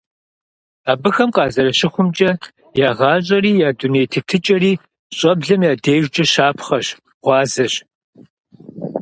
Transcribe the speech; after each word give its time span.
Абыхэм 0.91 1.29
къазэрыщыхъумкӀэ, 1.35 2.31
я 2.87 2.89
гъащӀэри 2.97 3.51
я 3.67 3.69
дуней 3.77 4.07
тетыкӀэри 4.11 4.73
щӀэблэм 5.17 5.61
я 5.71 5.73
дежкӀэ 5.83 6.23
щапхъэщ, 6.31 6.87
гъуазэщ. 7.23 7.73